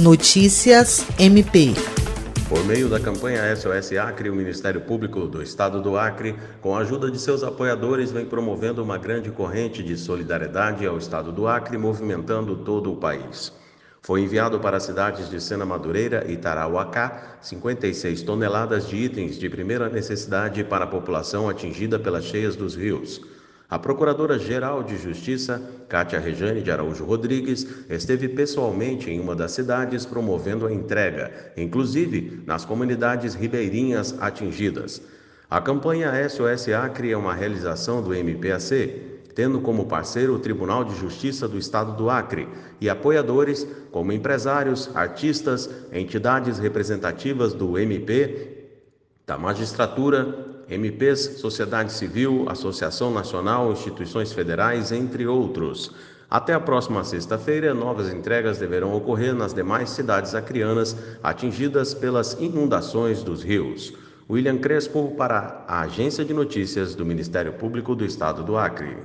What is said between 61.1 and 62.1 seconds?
atingidas